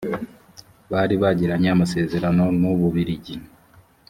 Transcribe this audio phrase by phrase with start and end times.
[0.91, 3.35] bari bagiranye amasezerano n’ u bubirigi